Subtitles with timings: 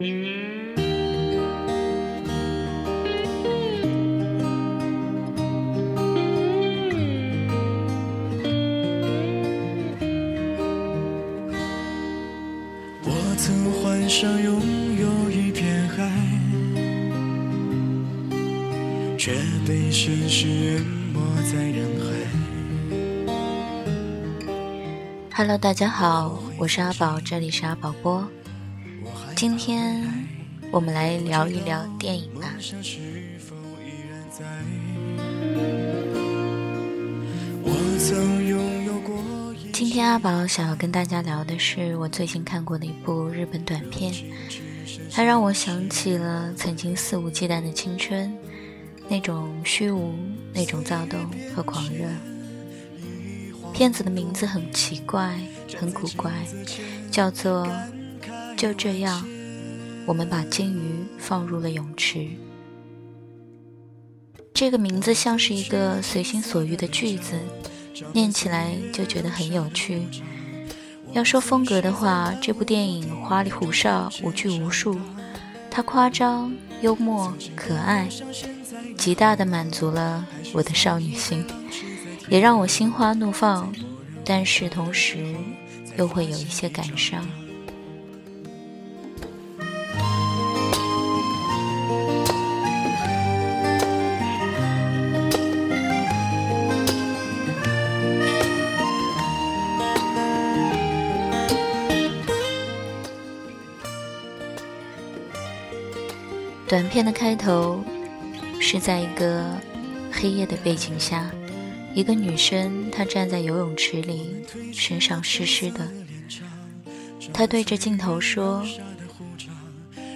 [0.00, 0.06] 我
[13.36, 14.62] 曾幻想拥
[14.96, 16.10] 有一片海，
[19.18, 19.34] 却
[19.68, 20.80] 被现实淹
[21.12, 22.06] 没在人海。
[25.36, 28.26] Hello，大家好，我是阿宝，这里是阿宝播。
[29.40, 30.06] 今天
[30.70, 32.52] 我们来聊一聊电影吧。
[39.72, 44.12] 今天阿宝想要跟大家聊的是我最近看过的一部日本短片，
[45.10, 48.30] 它让我想起了曾经肆无忌惮的青春，
[49.08, 50.14] 那种虚无，
[50.52, 51.18] 那种躁动
[51.56, 52.06] 和狂热。
[53.72, 55.40] 片子的名字很奇怪，
[55.78, 56.30] 很古怪，
[57.10, 57.66] 叫做
[58.60, 59.26] 《就这样，
[60.04, 62.18] 我们把金鱼放入了泳池》。
[64.52, 67.40] 这个名字像是一个随心所欲的句子，
[68.12, 70.02] 念起来就觉得很有趣。
[71.12, 75.00] 要说风格的话，这部电影花里胡哨、无拘无束，
[75.70, 78.10] 它夸张、幽默、可爱，
[78.98, 81.42] 极大的满足了我的少女心，
[82.28, 83.72] 也让我心花怒放，
[84.22, 85.34] 但是同时
[85.96, 87.26] 又会有一些感伤。
[106.80, 107.78] 短片的开头
[108.58, 109.54] 是在一个
[110.10, 111.30] 黑夜的背景下，
[111.92, 114.34] 一个女生她站在游泳池里，
[114.72, 115.86] 身上湿湿的。
[117.34, 118.64] 她对着镜头说：“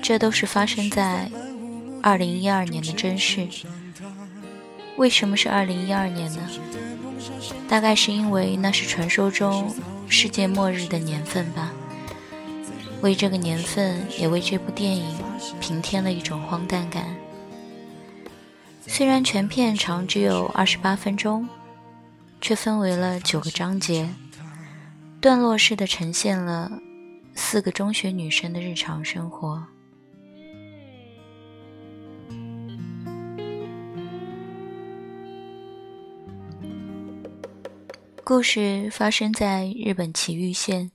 [0.00, 1.30] 这都是发生在
[2.02, 3.46] 二零一二年的真事。
[4.96, 6.48] 为什么是二零一二年呢？
[7.68, 9.70] 大概是因为那是传说中
[10.08, 11.74] 世界末日的年份吧。
[13.04, 15.14] 为这个年份，也为这部电影
[15.60, 17.14] 平添了一种荒诞感。
[18.86, 21.46] 虽然全片长只有二十八分钟，
[22.40, 24.08] 却分为了九个章节，
[25.20, 26.72] 段落式的呈现了
[27.34, 29.62] 四个中学女生的日常生活。
[38.24, 40.90] 故事发生在日本崎玉县，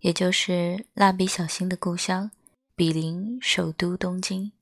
[0.00, 2.30] 也就是蜡笔小新的故乡，
[2.76, 4.52] 比邻首都东京。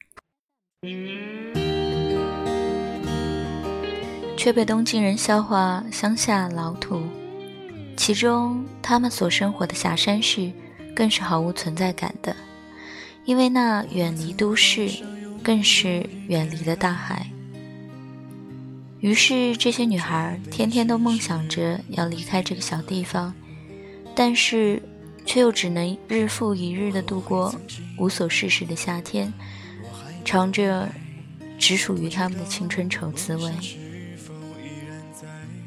[4.35, 7.03] 却被东京人笑话乡下老土，
[7.99, 10.51] 其中他们所生活的霞山市
[10.95, 12.35] 更是毫无存在感的，
[13.27, 14.89] 因为那远离都市，
[15.43, 17.31] 更是远离了大海。
[19.01, 23.35] 于是这些女孩天天都梦想着要离开这个小地方，
[24.15, 24.81] 但是
[25.27, 27.55] 却又只能日复一日的度过
[27.99, 29.31] 无所事事的夏天，
[30.25, 30.89] 尝着
[31.59, 33.53] 只属于他们的青春愁滋味。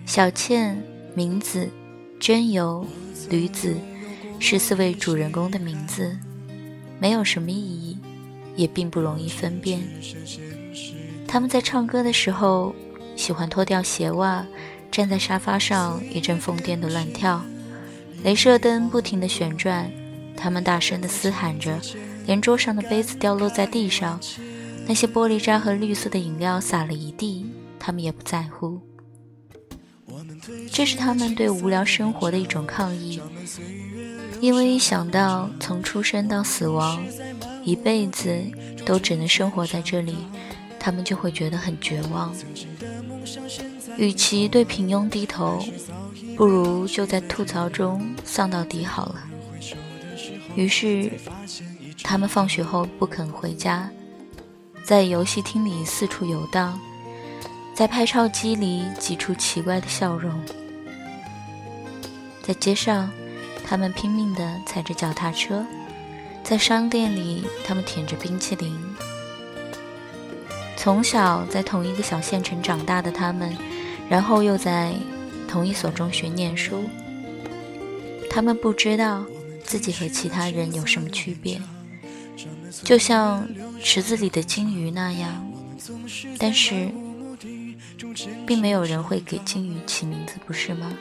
[0.05, 0.81] 小倩、
[1.13, 1.69] 明子、
[2.19, 2.83] 真由、
[3.29, 3.77] 吕子
[4.39, 6.17] 是四位主人公的名字，
[6.99, 7.97] 没有什么意义，
[8.55, 9.81] 也并不容易分辨。
[11.27, 12.73] 他们在唱歌的时候，
[13.15, 14.43] 喜欢脱掉鞋袜，
[14.89, 17.43] 站在沙发上一阵疯癫的乱跳。
[18.23, 19.89] 镭射灯不停地旋转，
[20.35, 21.79] 他们大声地嘶喊着，
[22.25, 24.19] 连桌上的杯子掉落在地上，
[24.85, 27.45] 那些玻璃渣和绿色的饮料洒了一地，
[27.79, 28.79] 他们也不在乎。
[30.71, 33.21] 这是他们对无聊生活的一种抗议，
[34.41, 37.01] 因为一想到从出生到死亡，
[37.63, 38.33] 一辈子
[38.85, 40.15] 都只能生活在这里，
[40.79, 42.33] 他们就会觉得很绝望。
[43.99, 45.61] 与其对平庸低头，
[46.37, 49.21] 不如就在吐槽中丧到底好了。
[50.55, 51.11] 于是，
[52.01, 53.89] 他们放学后不肯回家，
[54.85, 56.79] 在游戏厅里四处游荡。
[57.75, 60.31] 在拍照机里挤出奇怪的笑容，
[62.41, 63.09] 在街上，
[63.65, 65.65] 他们拼命地踩着脚踏车；
[66.43, 68.77] 在商店里，他们舔着冰淇淋。
[70.75, 73.57] 从小在同一个小县城长大的他们，
[74.09, 74.93] 然后又在
[75.47, 76.83] 同一所中学念书，
[78.29, 79.23] 他们不知道
[79.63, 81.61] 自己和其他人有什么区别，
[82.83, 83.47] 就像
[83.81, 85.49] 池子里的金鱼那样，
[86.37, 86.89] 但是。
[88.45, 90.91] 并没有人会给金鱼起名字，不是吗？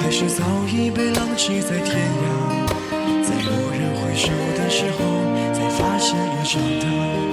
[0.00, 2.66] 还是早已被浪迹在天涯，
[3.22, 3.34] 在
[4.68, 4.98] 时候，
[5.52, 7.25] 才发现已长大。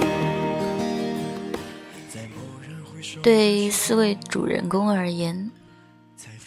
[3.24, 5.50] 对四位主人公而言，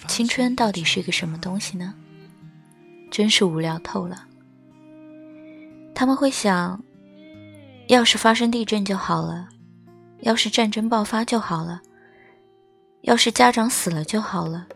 [0.08, 1.96] 青春到底是个什么东西呢？
[3.10, 4.28] 真是无聊透了。
[5.96, 6.80] 他们会想，
[7.88, 9.50] 要是发生地震就好了，
[10.20, 11.82] 要是战争爆发就好了，
[13.02, 14.68] 要是家长死了就好了，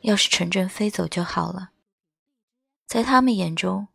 [0.00, 1.68] 要是城镇飞走就好了。
[2.86, 3.88] 在他们眼中，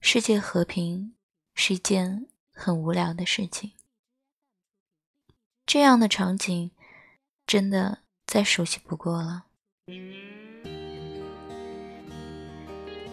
[0.00, 1.12] 世界和平
[1.54, 3.72] 是一件很无聊的事情。
[5.72, 6.72] 这样的场景，
[7.46, 9.44] 真的再熟悉不过了。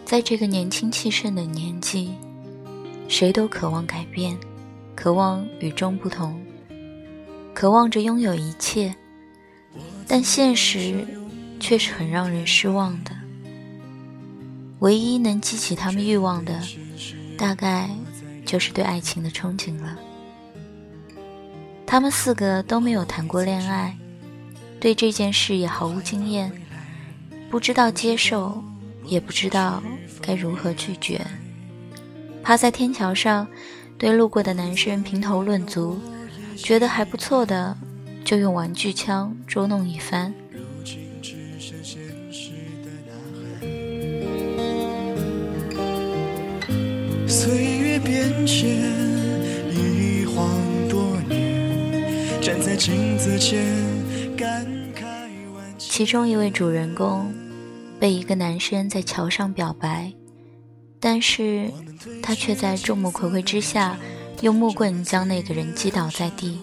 [0.04, 2.16] 在这个年轻气盛的年纪，
[3.08, 4.36] 谁都渴望改变，
[4.96, 6.44] 渴望与众不同，
[7.54, 8.96] 渴望着拥有一切，
[10.08, 11.06] 但现实
[11.60, 13.12] 却是很让人失望的。
[14.80, 16.60] 唯一能激起他们欲望的，
[17.38, 17.88] 大概
[18.48, 19.96] 就是对爱情的憧憬了。
[21.88, 23.98] 他们四个都没有谈过恋爱，
[24.78, 26.52] 对这件事也毫无经验，
[27.50, 28.62] 不知道接受，
[29.06, 29.82] 也不知道
[30.22, 31.26] 该如何拒绝。
[32.44, 33.48] 趴在天桥上，
[33.98, 35.98] 对路过的男生评头论足，
[36.58, 37.76] 觉得还不错的，
[38.26, 40.34] 就用玩具枪捉弄一番。
[47.26, 49.07] 岁月变迁，
[55.78, 57.34] 其中一位主人公
[58.00, 60.12] 被一个男生在桥上表白，
[61.00, 61.72] 但是
[62.22, 63.98] 他却在众目睽睽之下
[64.42, 66.60] 用木棍将那个人击倒在地。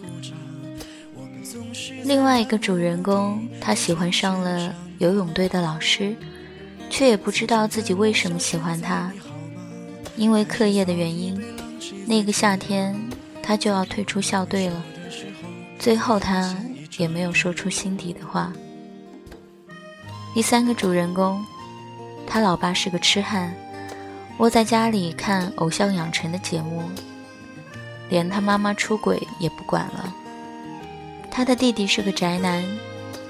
[2.05, 6.15] 另外一个主人公，他喜欢上了游泳队的老师，
[6.91, 9.11] 却也不知道自己为什么喜欢他。
[10.17, 11.43] 因为课业的原因，
[12.07, 12.95] 那个夏天
[13.43, 14.85] 他就要退出校队了。
[15.77, 16.57] 最后他
[16.99, 18.53] 也没有说出心底的话。
[20.35, 21.45] 第三个主人公，
[22.27, 23.55] 他老爸是个痴汉，
[24.39, 26.83] 窝在家里看偶像养成的节目，
[28.09, 30.15] 连他妈妈出轨也不管了。
[31.31, 32.65] 他的弟弟是个宅男，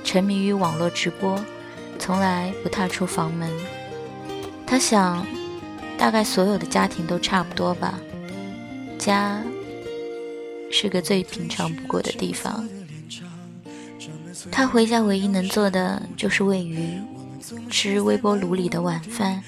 [0.02, 1.38] 沉迷于网络直播，
[1.98, 3.50] 从来不踏出房门。
[4.66, 5.26] 他想。
[5.96, 7.94] 大概所有的家庭都差不多吧。
[8.98, 9.40] 家
[10.70, 12.68] 是个最平常不过的地方。
[14.56, 17.00] 他回家唯一能做的就是喂鱼，
[17.68, 19.42] 吃微波炉里的晚饭，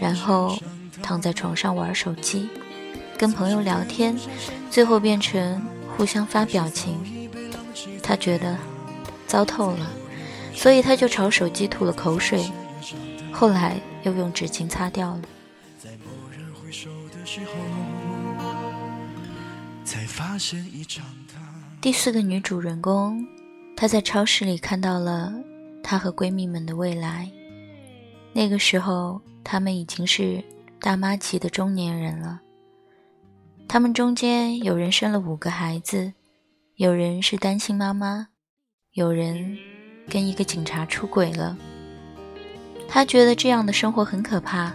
[0.00, 0.58] 然后
[1.02, 2.48] 躺在床上玩手机，
[3.18, 4.16] 跟朋友聊天，
[4.70, 5.62] 最后变成
[5.94, 6.98] 互相发表情。
[8.02, 8.56] 他觉得
[9.26, 9.90] 糟透了，
[10.54, 12.50] 所以他就朝手机吐了口水，
[13.30, 15.22] 后来又用纸巾擦掉了。
[21.82, 23.22] 第四个女主人公，
[23.76, 25.32] 她在超市里看到了
[25.82, 27.30] 她和闺蜜们的未来。
[28.32, 30.42] 那个时候，她们已经是
[30.80, 32.40] 大妈级的中年人了。
[33.68, 36.12] 她们中间有人生了五个孩子，
[36.76, 38.28] 有人是单亲妈妈，
[38.92, 39.56] 有人
[40.08, 41.56] 跟一个警察出轨了。
[42.88, 44.72] 她觉得这样的生活很可怕，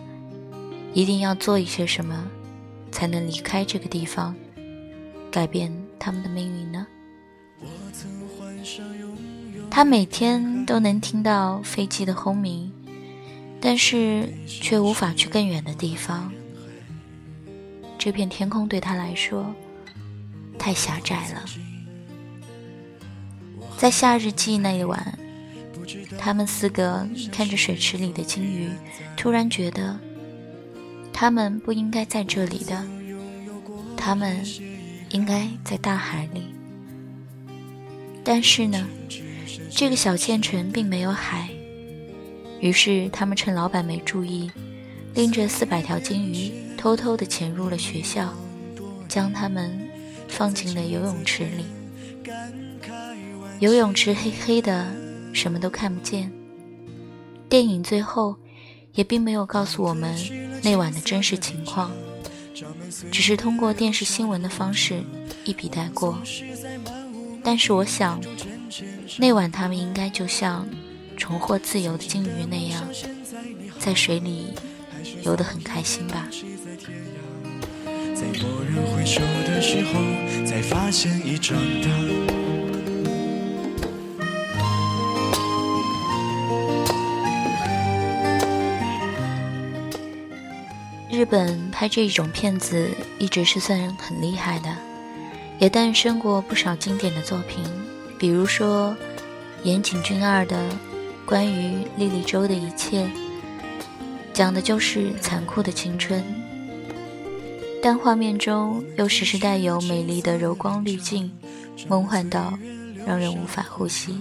[0.93, 2.29] 一定要做一些什么，
[2.91, 4.35] 才能离开这个地方。
[5.31, 6.85] 改变他们的命运呢？
[7.61, 8.20] 我曾
[9.69, 12.71] 他每天都能听到飞机的轰鸣，
[13.59, 16.31] 但是却无法去更远的地方。
[17.97, 19.53] 这片天空对他来说
[20.57, 21.45] 太狭窄了。
[23.77, 25.17] 在夏日祭那一晚，
[26.17, 28.69] 他们四个看着水池里的金鱼，
[29.15, 29.99] 突然觉得
[31.13, 32.85] 他们不应该在这里的。
[33.95, 34.43] 他们。
[35.13, 36.55] 应该在大海里，
[38.23, 38.87] 但是呢，
[39.69, 41.49] 这个小县城并没有海。
[42.59, 44.51] 于是他们趁老板没注意，
[45.15, 48.33] 拎着四百条金鱼，偷偷地潜入了学校，
[49.07, 49.89] 将它们
[50.27, 51.65] 放进了游泳池里。
[53.59, 54.87] 游泳池黑黑的，
[55.33, 56.31] 什么都看不见。
[57.49, 58.35] 电影最后
[58.93, 60.15] 也并没有告诉我们
[60.63, 61.91] 那晚的真实情况。
[63.11, 65.01] 只是通过电视新闻的方式
[65.45, 66.21] 一笔带过，
[67.43, 68.21] 但是我想，
[69.17, 70.67] 那晚他们应该就像
[71.17, 72.87] 重获自由的鲸鱼那样，
[73.79, 74.53] 在水里
[75.23, 76.27] 游得很开心吧。
[78.13, 81.89] 在蓦然回首的时候，才发现已长大。
[91.09, 94.75] 日本拍这种片子一直是算很厉害的，
[95.61, 97.63] 也诞生过不少经典的作品，
[98.17, 98.97] 比如说
[99.61, 100.57] 岩井俊二的
[101.23, 103.03] 《关于莉莉周的一切》，
[104.33, 106.23] 讲的就是残酷的青春，
[107.79, 111.31] 但画面中又时时带有美丽的柔光滤镜，
[111.87, 112.57] 梦幻到
[113.05, 114.17] 让人无法呼吸。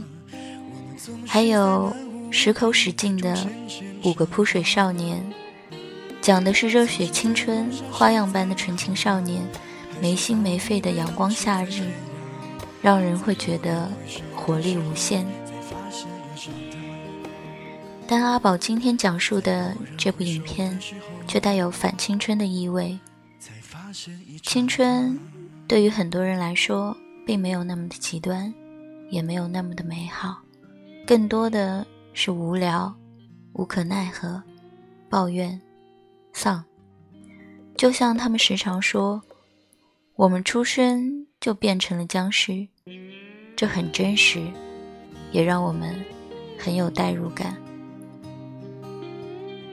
[1.26, 1.90] 还有
[2.30, 3.34] 矢口史进的
[4.04, 5.18] 《五个扑水少年》。
[6.20, 9.40] 讲的是热血青春、花样般的纯情少年，
[10.00, 11.90] 没心没肺的阳光夏日，
[12.80, 13.90] 让人会觉得
[14.34, 15.26] 活力无限。
[18.06, 20.76] 但阿宝今天讲述的这部影片，
[21.28, 22.98] 却带有反青春的意味。
[24.42, 25.18] 青春
[25.68, 28.52] 对于很多人来说，并没有那么的极端，
[29.10, 30.38] 也没有那么的美好，
[31.06, 32.92] 更多的是无聊、
[33.52, 34.42] 无可奈何、
[35.08, 35.60] 抱怨。
[36.32, 36.64] 丧，
[37.76, 39.20] 就像他们时常说，
[40.20, 42.68] 我们出生就变成了僵尸，
[43.56, 44.38] 这很真实，
[45.32, 45.98] 也让我们
[46.58, 47.56] 很有代入感。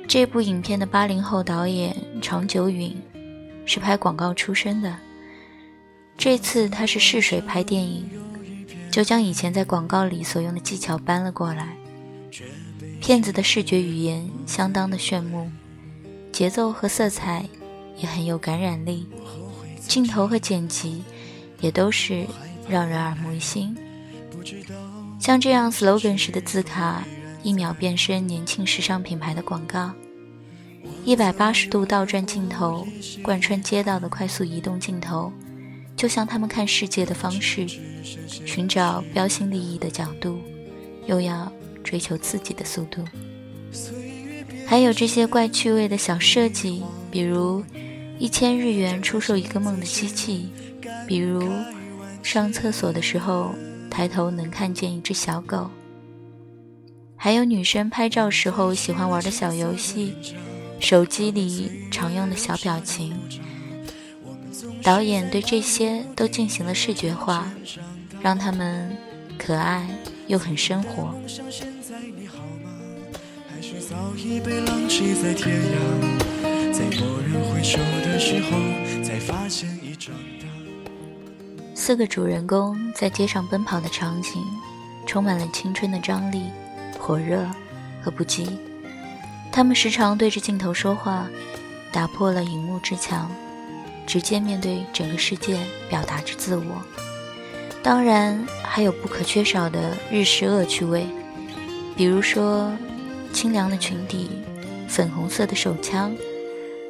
[0.08, 2.96] 这部影片的八零后导演长久允
[3.66, 4.98] 是拍广告出身的，
[6.18, 8.10] 这次他是试水拍电影，
[8.90, 11.76] 就将以前在广告里所用的技巧搬了过来。
[13.02, 15.52] 片子的视觉语言相当的炫目。
[16.32, 17.46] 节奏和色彩
[17.98, 19.10] 也很有感染力，
[19.88, 21.02] 镜头和剪辑
[21.62, 22.28] 也都是
[22.68, 23.76] 让人耳目一新。
[25.20, 27.04] 像这样 slogan 式的字卡，
[27.42, 29.92] 一秒变身年轻时尚品牌的广告；
[31.04, 32.86] 一百八十度倒转镜头，
[33.24, 35.32] 贯穿街道的快速移动镜头，
[35.96, 37.66] 就像他们看世界的方式，
[38.46, 40.40] 寻找标新立异的角度，
[41.08, 41.52] 又要
[41.84, 43.04] 追求自己的速度。
[44.68, 47.64] 还有这些怪趣味的小设计，比如
[48.20, 50.50] 一千日元出售一个梦的机器，
[51.08, 51.50] 比如
[52.24, 53.54] 上厕所的时候
[53.90, 55.70] 抬头能看见一只小狗，
[57.16, 60.14] 还有女生拍照时候喜欢玩的小游戏，
[60.80, 63.16] 手机里常用的小表情。
[64.82, 67.52] 导演对这些都进行了视觉化，
[68.22, 68.96] 让他们
[69.38, 69.88] 可爱
[70.28, 71.14] 又很生活。
[73.90, 76.27] 早已被浪迹在天涯，
[76.78, 80.46] 在蓦然回首的时候，才发现已长大。
[81.74, 84.44] 四个主人公在街上奔跑的场景，
[85.08, 86.44] 充满了青春的张力、
[87.00, 87.44] 火热
[88.00, 88.48] 和不羁。
[89.52, 91.28] 他们时常对着镜头说话，
[91.92, 93.28] 打破了荧幕之墙，
[94.06, 95.58] 直接面对整个世界
[95.90, 96.64] 表达着自我。
[97.82, 101.08] 当然，还有不可缺少的日式恶趣味，
[101.96, 102.72] 比如说。
[103.34, 104.30] 清凉的裙底，
[104.88, 106.16] 粉红色的手枪，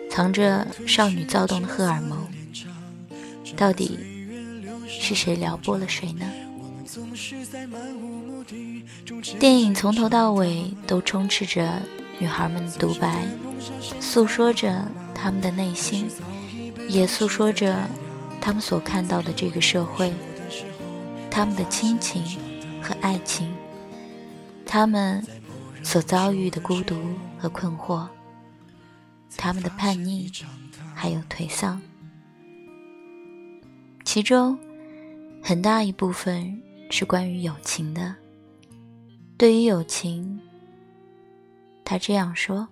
[0.10, 2.28] 藏着少女躁动的荷尔蒙。
[3.56, 3.98] 到底
[4.88, 6.26] 是谁撩拨了谁呢？
[9.40, 11.82] 电影从头到尾都充斥着
[12.20, 13.26] 女孩们的独白，
[14.00, 16.10] 诉说着她们的内心，
[16.90, 17.78] 也诉说着
[18.40, 20.14] 她们所看到的这个社会，
[21.30, 22.24] 她们的亲情
[22.82, 23.52] 和爱情，
[24.66, 25.24] 她们。
[25.84, 26.98] 所遭遇的孤独
[27.40, 28.06] 和困惑，
[29.36, 30.32] 他们的叛逆，
[30.94, 31.82] 还有颓丧，
[34.06, 34.58] 其中
[35.44, 38.16] 很大一部分是关于友情的。
[39.38, 40.40] 对于友情，
[41.84, 42.68] 他这样说：“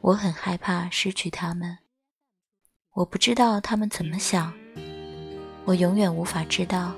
[0.00, 1.78] 我很害怕失去他们，
[2.94, 4.52] 我不知道他们怎么想，
[5.64, 6.94] 我永远无法知道，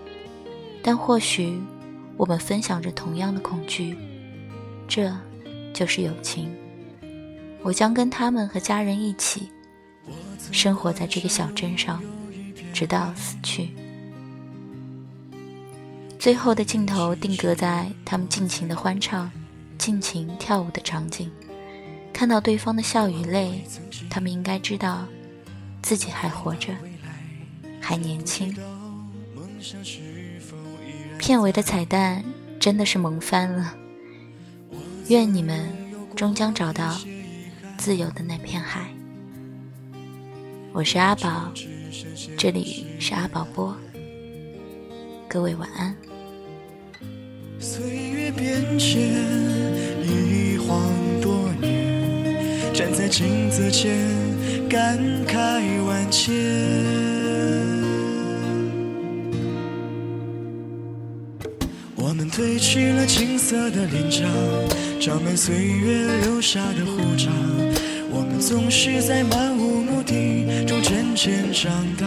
[0.82, 1.61] 但或许。”
[2.18, 3.97] 我们分享着同样的恐惧，
[4.87, 5.11] 这
[5.73, 6.54] 就是友情。
[7.62, 9.49] 我将跟他们和家人一起
[10.50, 12.02] 生活在这个小镇上，
[12.73, 13.71] 直到死去。
[16.19, 19.31] 最后的镜头定格在他们尽情的欢唱、
[19.78, 21.31] 尽情跳舞的场景，
[22.12, 23.64] 看到对方的笑与泪，
[24.11, 25.07] 他们应该知道
[25.83, 26.73] 自己还活着，
[27.81, 28.54] 还年轻。
[31.19, 32.25] 片尾的彩蛋
[32.59, 33.75] 真的是萌翻了，
[35.09, 35.69] 愿你们
[36.14, 36.97] 终将找到
[37.84, 38.86] 自由的那片海。
[40.72, 41.52] 我是阿宝，
[42.38, 43.76] 这里是阿宝播，
[45.28, 45.92] 各位晚安。
[47.58, 49.02] 岁月变迁，
[50.00, 50.80] 一晃
[51.20, 53.98] 多年，站在镜子前，
[54.68, 54.96] 感
[55.26, 56.32] 慨万千。
[61.96, 64.24] 我们褪去了青涩的脸颊，
[65.00, 67.28] 长满岁月留下的胡渣。
[68.12, 68.33] 我们。
[68.40, 72.07] 总是在漫无目的中渐渐长大。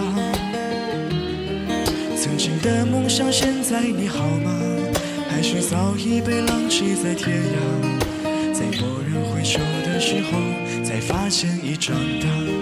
[2.18, 4.52] 曾经的梦想，现在你好吗？
[5.30, 8.54] 还是早已被浪迹在天涯？
[8.54, 12.55] 在蓦然回首的时候，才发现已长大。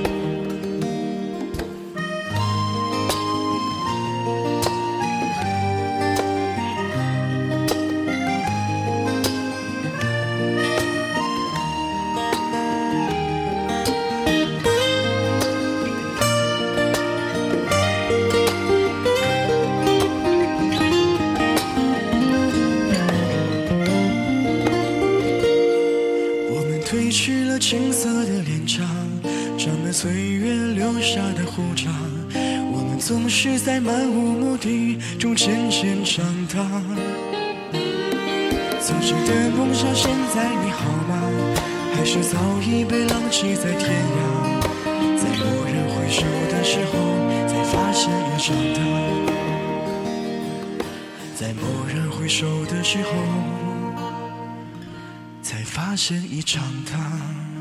[36.54, 36.70] 长。
[38.80, 41.18] 曾经的梦想，现在你好吗？
[41.96, 44.62] 还是早已被浪迹在天涯？
[45.18, 46.94] 在蓦然回首的时候，
[47.48, 48.80] 才发现已长大。
[51.36, 53.10] 在蓦然回首的时候，
[55.42, 57.53] 才发现已长大。